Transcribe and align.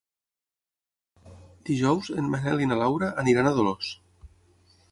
Dijous 1.69 2.09
en 2.21 2.31
Manel 2.37 2.63
i 2.65 2.69
na 2.71 2.79
Laura 2.81 3.11
aniran 3.25 3.51
a 3.51 3.55
Dolors. 3.59 3.95